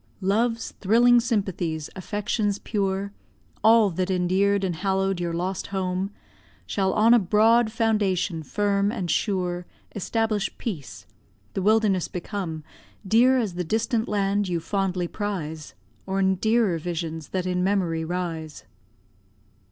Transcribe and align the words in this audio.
Love's 0.19 0.71
thrilling 0.81 1.19
sympathies, 1.19 1.87
affections 1.95 2.57
pure, 2.57 3.13
All 3.63 3.91
that 3.91 4.09
endear'd 4.09 4.63
and 4.63 4.77
hallow'd 4.77 5.19
your 5.19 5.31
lost 5.31 5.67
home, 5.67 6.09
Shall 6.65 6.91
on 6.93 7.13
a 7.13 7.19
broad 7.19 7.71
foundation, 7.71 8.41
firm 8.41 8.91
and 8.91 9.11
sure, 9.11 9.67
Establish 9.95 10.57
peace; 10.57 11.05
the 11.53 11.61
wilderness 11.61 12.07
become, 12.07 12.63
Dear 13.07 13.37
as 13.37 13.53
the 13.53 13.63
distant 13.63 14.07
land 14.09 14.47
you 14.49 14.59
fondly 14.59 15.07
prize, 15.07 15.75
Or 16.07 16.19
dearer 16.23 16.79
visions 16.79 17.27
that 17.27 17.45
in 17.45 17.63
memory 17.63 18.03
rise. 18.03 18.63